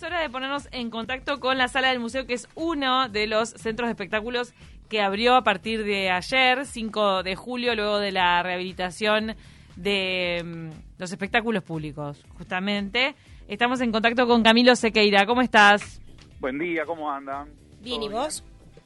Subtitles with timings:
[0.00, 3.26] es hora de ponernos en contacto con la sala del museo, que es uno de
[3.26, 4.54] los centros de espectáculos
[4.88, 9.34] que abrió a partir de ayer, 5 de julio, luego de la rehabilitación
[9.76, 13.14] de mm, los espectáculos públicos, justamente.
[13.46, 15.26] Estamos en contacto con Camilo Sequeira.
[15.26, 16.00] ¿Cómo estás?
[16.38, 17.50] Buen día, ¿cómo andan?
[17.82, 18.42] Bien, ¿y vos?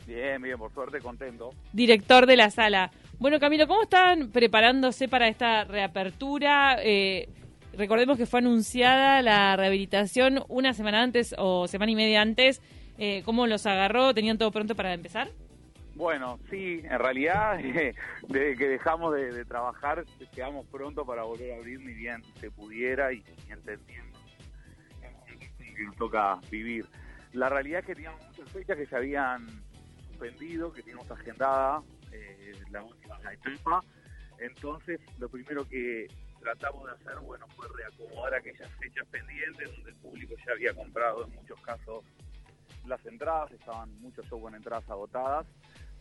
[0.09, 1.51] Bien, bien, por suerte, contento.
[1.73, 2.91] Director de la sala.
[3.21, 6.77] Bueno, Camilo, ¿cómo están preparándose para esta reapertura?
[6.83, 7.29] Eh,
[7.77, 12.61] recordemos que fue anunciada la rehabilitación una semana antes o semana y media antes.
[12.99, 14.15] Eh, ¿Cómo los agarró?
[14.15, 15.31] ¿Tenían todo pronto para empezar?
[15.95, 17.59] Bueno, sí, en realidad,
[18.29, 23.13] desde que dejamos de, trabajar, quedamos pronto para volver a abrir, ni bien se pudiera
[23.13, 24.19] y, entendiendo
[25.59, 26.87] que nos toca vivir.
[27.33, 29.47] La realidad es que teníamos muchas fechas que se habían
[30.09, 33.81] suspendido, que teníamos agendada eh, la última etapa.
[34.39, 36.07] Entonces, lo primero que
[36.45, 41.25] tratamos de hacer, bueno, fue reacomodar aquellas fechas pendientes donde el público ya había comprado
[41.25, 42.05] en muchos casos
[42.87, 45.47] las entradas, estaban muchos shows con entradas agotadas,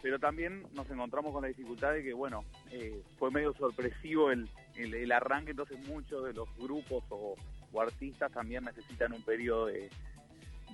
[0.02, 4.50] pero también nos encontramos con la dificultad de que, bueno, eh, fue medio sorpresivo el,
[4.76, 7.36] el, arranque, entonces muchos de los grupos o,
[7.80, 9.90] artistas también necesitan un periodo de,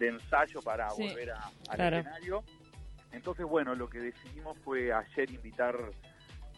[0.01, 2.43] ensayo para volver a, al escenario.
[3.11, 5.75] Entonces, bueno, lo que decidimos fue ayer invitar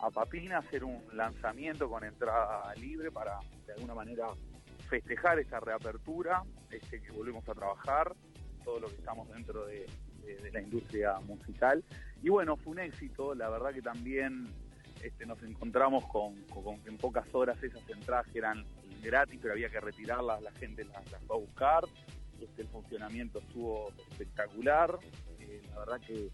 [0.02, 4.28] a Papina hacer un lanzamiento con entrada libre para, de alguna manera,
[4.90, 8.14] festejar esta reapertura, este, que volvemos a trabajar,
[8.64, 9.86] todo lo que estamos dentro de,
[10.54, 11.84] la industria musical.
[12.22, 14.48] Y bueno, fue un éxito, la verdad que también
[15.02, 16.36] este, nos encontramos con,
[16.84, 18.64] que en pocas horas esas entradas eran
[19.02, 21.84] gratis, pero había que retirarlas, la gente las, las va a buscar.
[22.40, 24.98] Este, el funcionamiento estuvo espectacular.
[25.40, 26.30] Eh, la verdad que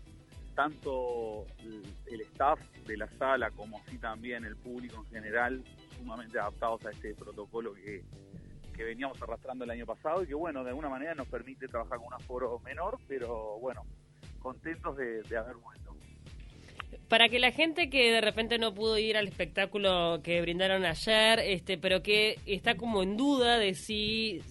[0.58, 1.46] tanto
[2.08, 5.64] el staff de la sala como así también el público en general
[5.96, 8.04] sumamente adaptados a este protocolo que,
[8.76, 12.00] que veníamos arrastrando el año pasado y que bueno, de alguna manera nos permite trabajar
[12.00, 13.84] con un aforo menor, pero bueno,
[14.40, 15.96] contentos de, haber vuelto.
[17.08, 21.40] Para que la gente que de repente no pudo ir al espectáculo que brindaron ayer,
[21.40, 24.42] este, pero que está como en duda de si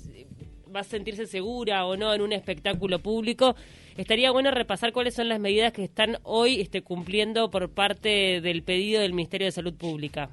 [0.73, 3.57] va a sentirse segura o no en un espectáculo público,
[3.97, 8.63] estaría bueno repasar cuáles son las medidas que están hoy este, cumpliendo por parte del
[8.63, 10.29] pedido del Ministerio de Salud Pública.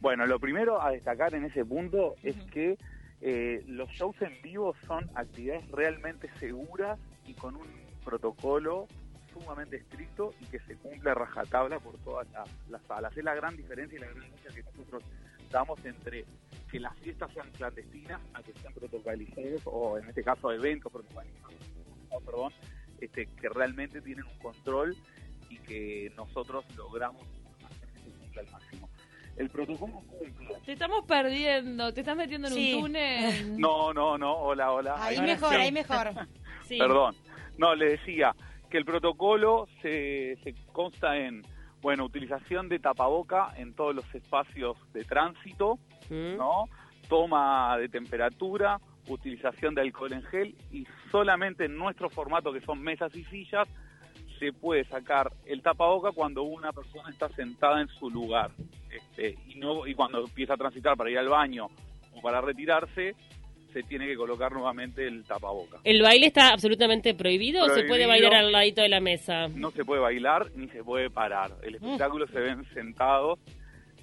[0.00, 2.76] Bueno, lo primero a destacar en ese punto es que
[3.20, 7.66] eh, los shows en vivo son actividades realmente seguras y con un
[8.04, 8.86] protocolo
[9.32, 12.26] sumamente estricto y que se cumple a rajatabla por todas
[12.68, 13.16] las, salas.
[13.16, 15.04] Es la gran diferencia y la gran diferencia que nosotros
[15.50, 16.24] damos entre
[16.70, 21.54] que las fiestas sean clandestinas a que sean protocolizadas o en este caso eventos protocolizados,
[22.24, 22.52] perdón,
[23.00, 24.96] este, que realmente tienen un control
[25.48, 27.22] y que nosotros logramos
[27.64, 28.90] hacer que se cumpla al máximo.
[29.36, 30.54] El protocolo cumple.
[30.64, 33.56] Te estamos perdiendo, te estás metiendo en un túnel.
[33.58, 34.94] No, no, no, hola, hola.
[34.98, 36.10] Ahí mejor, ahí mejor.
[36.68, 37.16] Perdón.
[37.58, 38.34] No, le decía
[38.70, 41.42] que el protocolo se, se consta en,
[41.82, 45.78] bueno, utilización de tapaboca en todos los espacios de tránsito,
[46.10, 46.36] mm.
[46.36, 46.64] ¿no?
[47.08, 52.80] Toma de temperatura, utilización de alcohol en gel y solamente en nuestro formato que son
[52.82, 53.68] mesas y sillas
[54.38, 58.50] se puede sacar el tapaboca cuando una persona está sentada en su lugar
[58.90, 61.68] este, y no y cuando empieza a transitar para ir al baño
[62.14, 63.14] o para retirarse
[63.72, 65.78] se tiene que colocar nuevamente el tapaboca.
[65.82, 69.48] ¿El baile está absolutamente prohibido, o se puede bailar al ladito de la mesa?
[69.48, 71.56] No se puede bailar ni se puede parar.
[71.60, 71.74] El mm.
[71.84, 73.40] espectáculo se ven sentados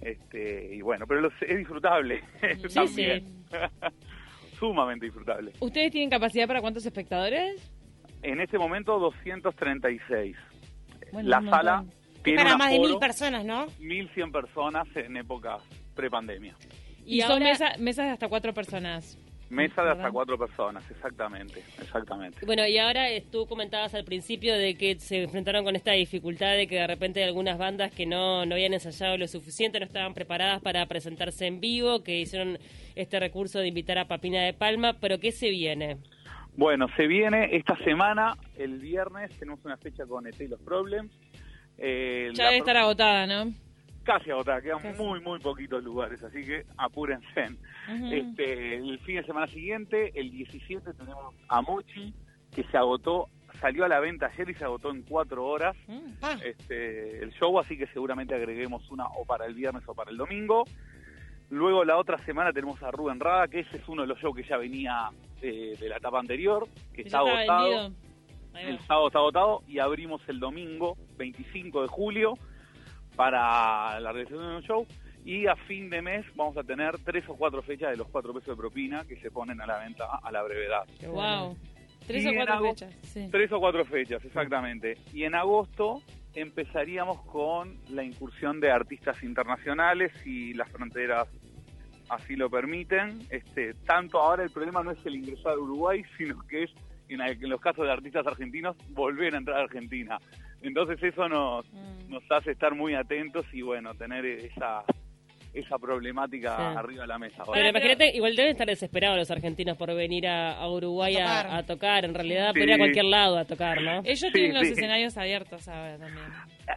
[0.02, 2.24] este, y bueno, pero es disfrutable
[2.68, 3.24] sí, Sí.
[4.62, 5.54] Sumamente disfrutable.
[5.60, 7.74] ¿Ustedes tienen capacidad para cuántos espectadores?
[8.22, 10.38] En este momento 236.
[11.24, 11.84] la sala
[12.24, 13.66] tiene para más de mil personas, ¿no?
[13.80, 15.64] 1100 personas en épocas
[15.96, 16.56] prepandemia.
[17.04, 19.18] Y, y son mesas de hasta cuatro personas.
[19.52, 22.46] Mesa de hasta cuatro personas, exactamente, exactamente.
[22.46, 26.68] Bueno, y ahora tú comentabas al principio de que se enfrentaron con esta dificultad de
[26.68, 30.14] que de repente hay algunas bandas que no, no habían ensayado lo suficiente, no estaban
[30.14, 32.60] preparadas para presentarse en vivo, que hicieron
[32.96, 35.98] este recurso de invitar a Papina de Palma, pero ¿qué se viene?
[36.56, 41.12] Bueno, se viene esta semana, el viernes, tenemos una fecha con ET y los Problems.
[41.78, 43.52] Eh, ya debe estar agotada, ¿no?
[44.04, 47.58] Casi agotada, quedan muy, muy poquitos lugares, así que apúrense.
[48.12, 52.14] este, el fin de semana siguiente, el 17, tenemos a Mochi,
[52.54, 55.76] que se agotó, salió a la venta ayer y se agotó en cuatro horas.
[55.88, 60.12] Mm, este, el show, así que seguramente agreguemos una o para el viernes o para
[60.12, 60.66] el domingo.
[61.50, 64.36] Luego la otra semana tenemos a Rubén Rada, que ese es uno de los shows
[64.36, 65.10] que ya venía
[65.42, 67.92] de, la etapa anterior, que está agotado.
[68.54, 72.34] El sábado está agotado y abrimos el domingo 25 de julio
[73.16, 74.88] para la realización de un show
[75.24, 78.34] y a fin de mes vamos a tener tres o cuatro fechas de los cuatro
[78.34, 80.86] pesos de propina que se ponen a la venta a la brevedad.
[81.08, 81.58] Wow.
[82.08, 83.00] Tres Y o cuatro agosto- fechas.
[83.10, 83.28] sí.
[83.32, 84.98] Tres o cuatro fechas, exactamente.
[85.14, 86.02] Y en agosto
[86.34, 91.28] empezaríamos con la incursión de artistas internacionales si las fronteras
[92.10, 93.20] así lo permiten.
[93.30, 96.72] Este, tanto ahora el problema no es el ingresar a Uruguay, sino que es,
[97.10, 100.18] en, en los casos de artistas argentinos, volver a entrar a Argentina.
[100.62, 102.10] Entonces eso nos, Mm.
[102.12, 104.84] nos hace estar muy atentos y bueno, tener esa,
[105.54, 106.78] esa problemática Sí.
[106.78, 107.44] arriba de la mesa.
[107.52, 111.48] Pero imagínate, igual deben estar desesperados los argentinos por venir a, a Uruguay A tocar.
[111.48, 112.06] a tocar.
[112.06, 112.60] En realidad, Sí.
[112.60, 114.00] por ir a cualquier lado a tocar, ¿no?
[114.04, 116.26] Ellos Sí, tienen los escenarios abiertos ahora también.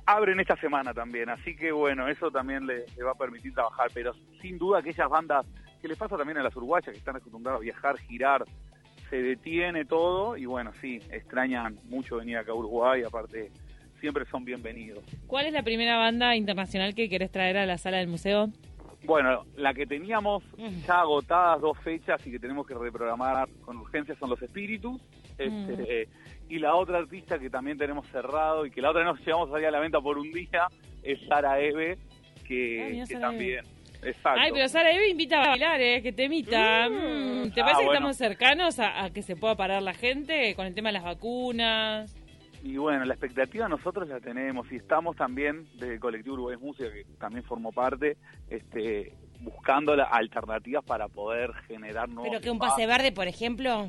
[0.07, 3.89] abren esta semana también, así que bueno, eso también le, le va a permitir trabajar,
[3.95, 5.47] pero sin duda aquellas bandas
[5.81, 8.45] que les pasa también a las uruguayas que están acostumbradas a viajar, girar,
[9.11, 13.53] se detiene todo y bueno, sí, extrañan mucho venir acá a Uruguay, aparte
[14.05, 15.03] siempre son bienvenidos.
[15.27, 18.49] ¿Cuál es la primera banda internacional que querés traer a la sala del museo?
[19.05, 20.43] Bueno, la que teníamos
[20.87, 25.01] ya agotadas dos fechas y que tenemos que reprogramar con urgencia son los Espíritus.
[25.39, 26.07] Este,
[26.51, 29.53] Y la otra artista que también tenemos cerrado y que la otra no llevamos a
[29.53, 30.67] salir a la venta por un día
[31.03, 31.97] es Sara Eve,
[32.47, 33.65] que, Ah, que también.
[34.03, 34.39] Exacto.
[34.39, 36.03] Ay, pero Sara Eve invita a bailar, ¿eh?
[36.03, 36.91] Que te imita.
[36.91, 37.93] Mm, ¿Te Ah, parece que bueno.
[38.11, 41.05] estamos cercanos a, a que se pueda parar la gente con el tema de las
[41.05, 42.15] vacunas?
[42.65, 46.91] Y bueno, la expectativa nosotros la tenemos y estamos también desde el colectivo Uruguay Música,
[46.91, 48.17] que también formó parte,
[48.49, 53.89] este, buscando las alternativas para poder generar nuevos Pero que un pase verde, por ejemplo.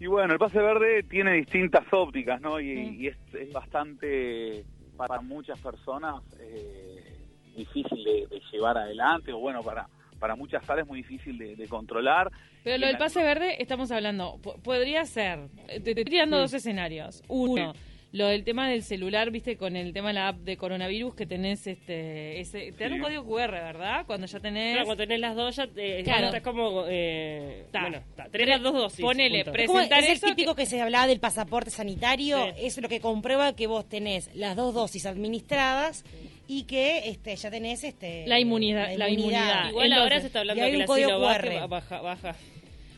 [0.00, 2.58] Y bueno, el pase verde tiene distintas ópticas, ¿no?
[2.58, 3.00] Y, Mm.
[3.02, 4.64] y es, es bastante,
[4.96, 7.18] para muchas personas, eh,
[7.54, 11.54] difícil de, de llevar adelante, o bueno, para, para muchas salas es muy difícil de,
[11.54, 12.30] de controlar.
[12.64, 16.38] Pero lo del la- pase verde, estamos hablando, po- podría ser, eh, te estoy dando
[16.38, 17.22] dos escenarios.
[17.28, 17.72] Uno,
[18.16, 21.26] lo del tema del celular, viste, con el tema de la app de coronavirus que
[21.26, 22.94] tenés, este, ese, te dan Sí.
[22.96, 24.06] un código QR, ¿verdad?
[24.06, 24.72] Cuando ya tenés...
[24.72, 26.26] Claro, cuando tenés las dos ya eh, Claro.
[26.28, 26.84] está como...
[26.88, 27.80] Eh, Ta.
[27.82, 29.00] bueno, ta, tenés las dos dosis.
[29.00, 29.52] Ponele, punto.
[29.52, 30.66] pre- ¿Cómo Presentar es el eso típico que...
[30.66, 32.66] se hablaba del pasaporte sanitario, Sí.
[32.66, 36.04] es lo que comprueba que vos tenés las dos dosis administradas
[36.48, 39.68] y que este, ya tenés este, La inmunidad- la inmunidad.
[39.70, 41.68] Igual Entonces, ahora se está hablando hay que un la código Sinovac QR.
[41.68, 42.36] baja, baja.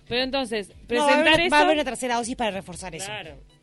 [0.06, 1.50] Pero entonces, No, va, a presentar haber, eso...
[1.50, 3.10] va a haber una tercera dosis para reforzar eso.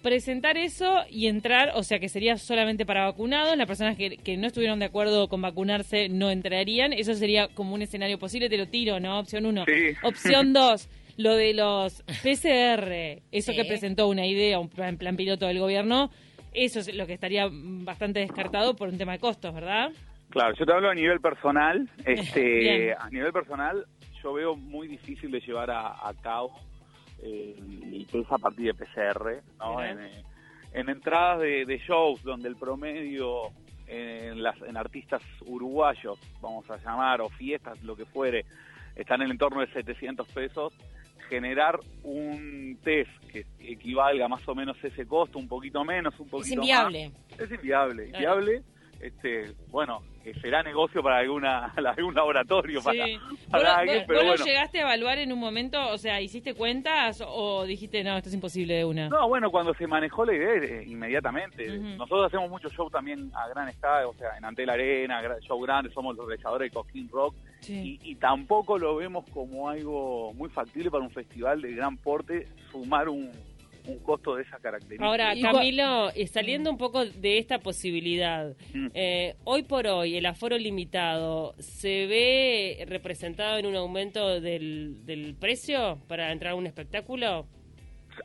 [0.09, 4.37] Presentar eso y entrar, o sea que sería solamente para vacunados, las personas que, que
[4.37, 8.55] no estuvieron de acuerdo con vacunarse no entrarían, eso sería como un escenario posible, te
[8.59, 9.17] lo tiro, ¿no?
[9.17, 9.65] Opción uno.
[9.65, 9.95] Sí.
[10.03, 10.87] Opción dos,
[11.17, 13.57] lo de los PCR, eso Sí.
[13.57, 16.11] que presentó una idea, un plan, plan piloto del gobierno,
[16.53, 19.89] eso es lo que estaría bastante descartado por un tema de costos, ¿verdad?
[20.29, 21.89] Claro, yo te hablo a nivel personal.
[22.05, 22.19] Bien.
[22.19, 23.83] Este, a nivel personal,
[24.21, 26.53] yo veo muy difícil de llevar a, a cabo
[27.21, 29.83] eh, el test a partir de PCR, ¿no?
[29.83, 30.23] En, eh,
[30.73, 33.51] en entradas de, de shows donde el promedio
[33.87, 38.45] en, las, en artistas uruguayos, vamos a llamar, o fiestas, lo que fuere,
[38.95, 40.73] están en el entorno de 700 pesos,
[41.29, 46.27] generar un test que equivalga más o menos a ese costo, un poquito menos, un
[46.29, 47.11] poquito Es más, inviable.
[47.39, 48.39] es inviable, Claro.
[48.41, 48.63] inviable.
[48.99, 51.65] Este, bueno, que será negocio para alguna
[51.97, 53.17] algún laboratorio, para, Sí.
[53.51, 55.79] para ¿Vos, alguien, vos- pero vos lo llegaste a evaluar en un momento?
[55.91, 59.09] O sea, ¿hiciste cuentas o dijiste, no, esto es imposible de una?
[59.09, 61.67] No, bueno, cuando se manejó la idea, eh, inmediatamente.
[61.77, 65.91] Nosotros hacemos mucho show también a gran escala, o sea, en Antel Arena, show grande,
[65.91, 67.99] somos los realizadores de Cosquín Rock, Sí.
[68.03, 72.47] y, y tampoco lo vemos como algo muy factible para un festival de gran porte
[72.71, 73.31] sumar un,
[73.87, 75.05] un costo de esa característica.
[75.05, 78.87] Ahora, Camilo, saliendo un poco de esta posibilidad, Mm.
[78.93, 85.35] eh, hoy por hoy el aforo limitado, ¿se ve representado en un aumento del, del
[85.35, 87.45] precio para entrar a un espectáculo?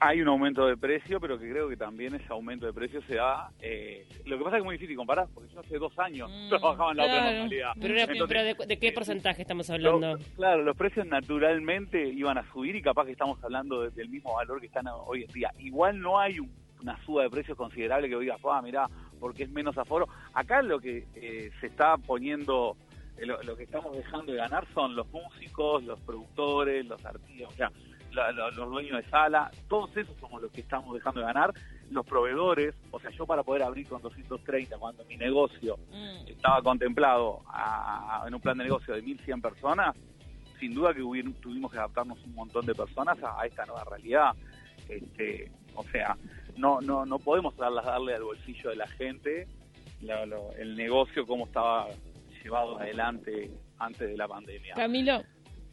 [0.00, 3.16] Hay un aumento de precio, pero que creo que también ese aumento de precio se
[3.16, 3.50] da.
[3.60, 6.30] eh, lo que pasa es que es muy difícil comparar, porque yo hace dos años
[6.30, 7.36] Mm, trabajaba en la otra claro.
[7.36, 7.72] modalidad.
[7.80, 10.18] Pero, Entonces, pero de, de qué eh, porcentaje estamos lo- hablando?
[10.36, 14.34] claro, los precios naturalmente iban a subir y capaz que estamos hablando de- del mismo
[14.34, 15.50] valor que están hoy en día.
[15.58, 16.50] Igual no hay un-
[16.82, 18.86] una suba de precios considerable que digas, ah, mirá,
[19.18, 20.08] porque es menos aforo.
[20.32, 22.76] Acá lo que eh, se está poniendo,
[23.18, 27.48] eh, lo, lo que estamos dejando de ganar son los músicos, los productores, los artistas,
[27.52, 27.70] o sea,
[28.12, 31.52] la- la- los dueños de sala, todos esos somos los que estamos dejando de ganar.
[31.90, 36.28] Los proveedores, o sea, yo para poder abrir con 230 cuando mi negocio Mm.
[36.28, 39.96] estaba contemplado a- a- en un plan de negocio de 1.100 personas,
[40.58, 43.84] sin duda que hubiera- tuvimos que adaptarnos un montón de personas a, a esta nueva
[43.84, 44.32] realidad.
[44.88, 46.16] Este, o sea,
[46.56, 49.46] no no no podemos darle, darle al bolsillo de la gente
[50.02, 51.86] la- lo- el negocio como estaba
[52.42, 54.74] llevado adelante antes de la pandemia.
[54.74, 55.22] Camilo,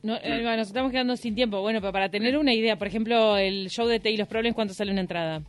[0.04, 1.62] no, eh, bueno, nos estamos quedando sin tiempo.
[1.62, 4.74] Bueno, pero para tener una idea, por ejemplo, el show de Tay los Problems, ¿cuánto
[4.74, 5.42] sale una entrada?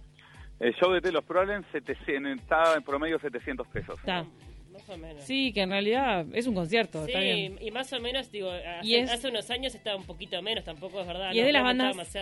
[0.60, 3.96] El show de Telos Problems 700 está en promedio 700 pesos.
[4.00, 4.24] Está.
[4.72, 5.22] Más o menos.
[5.24, 7.56] Sí, que en realidad es un concierto, Sí, está bien.
[7.60, 10.64] y más o menos, digo, hace, Y es- hace unos años estaba un poquito menos,
[10.64, 11.32] tampoco es verdad.
[11.32, 12.12] Y es no- de las bandas, es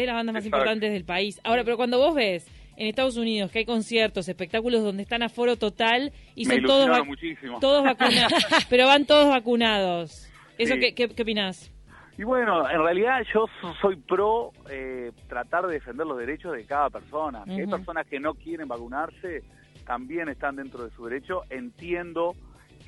[0.00, 0.46] de las bandas más Exacto.
[0.58, 1.40] importantes del país.
[1.44, 5.28] Ahora, pero cuando vos ves en Estados Unidos que hay conciertos, espectáculos donde están a
[5.30, 7.60] foro total y Me son todos, vac- muchísimo.
[7.60, 8.32] todos vacunados,
[8.70, 10.28] pero van todos vacunados.
[10.58, 10.80] ¿Eso Sí.
[10.80, 11.70] qué, qué, qué opinás?
[12.18, 16.64] Y bueno, en realidad yo so- soy pro eh, tratar de defender los derechos de
[16.64, 17.44] cada persona.
[17.46, 19.42] Hay personas que no quieren vacunarse,
[19.86, 21.42] también están dentro de su derecho.
[21.50, 22.34] Entiendo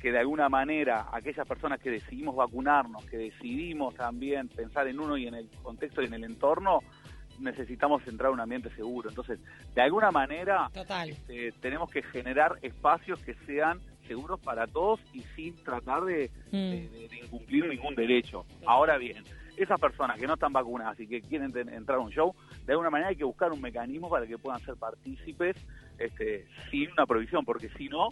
[0.01, 5.15] que de alguna manera aquellas personas que decidimos vacunarnos, que decidimos también pensar en uno
[5.17, 6.79] y en el contexto y en el entorno,
[7.39, 9.09] necesitamos entrar a un ambiente seguro.
[9.09, 9.39] Entonces,
[9.75, 11.09] de alguna manera, Total.
[11.29, 16.51] eh, tenemos que generar espacios que sean seguros para todos y sin tratar de, Mm.
[17.11, 18.43] de- incumplir ningún derecho.
[18.65, 19.23] Ahora bien,
[19.55, 22.33] esas personas que no están vacunadas y que quieren entrar a un show,
[22.65, 25.55] de alguna manera hay que buscar un mecanismo para que puedan ser partícipes
[25.99, 28.09] este, sin una prohibición, porque si no,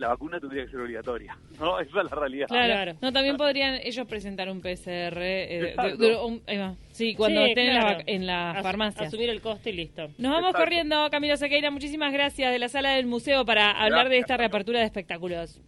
[0.00, 1.36] la vacuna tendría que ser obligatoria.
[1.60, 1.78] ¿no?
[1.80, 2.46] Esa es la realidad.
[2.48, 2.72] Claro.
[2.72, 2.92] Claro.
[3.00, 5.18] No, también podrían ellos presentar un PCR.
[5.22, 5.96] eh, de- Exacto.
[5.98, 6.74] de- un- ahí va.
[6.90, 9.06] sí, cuando Sí, estén en la en la farmacia.
[9.06, 10.08] Asumir el coste y listo.
[10.18, 10.58] Nos vamos Exacto.
[10.58, 11.70] corriendo, Camilo Sequeira.
[11.70, 15.60] Muchísimas gracias de la sala del museo para hablar de esta reapertura de espectáculos.